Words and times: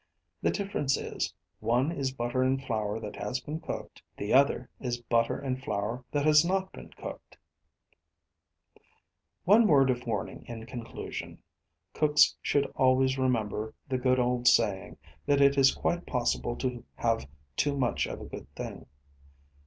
The 0.41 0.49
difference 0.49 0.97
is 0.97 1.31
one 1.59 1.91
is 1.91 2.11
butter 2.11 2.41
and 2.41 2.59
flour 2.59 2.99
that 2.99 3.17
has 3.17 3.39
been 3.39 3.59
cooked, 3.59 4.01
the 4.17 4.33
other 4.33 4.67
is 4.79 4.99
butter 4.99 5.37
and 5.37 5.61
flour 5.63 6.03
that 6.09 6.25
has 6.25 6.43
not 6.43 6.71
been 6.71 6.89
cooked. 6.93 7.37
One 9.45 9.67
word 9.67 9.91
of 9.91 10.07
warning 10.07 10.43
in 10.47 10.65
conclusion. 10.65 11.43
Cooks 11.93 12.35
should 12.41 12.65
always 12.75 13.19
remember 13.19 13.75
the 13.89 13.99
good 13.99 14.17
old 14.19 14.47
saying 14.47 14.97
that 15.27 15.39
it 15.39 15.55
is 15.55 15.71
quite 15.71 16.07
possible 16.07 16.55
to 16.55 16.83
have 16.95 17.27
too 17.55 17.77
much 17.77 18.07
of 18.07 18.21
a 18.21 18.25
good 18.25 18.49
thing. 18.55 18.87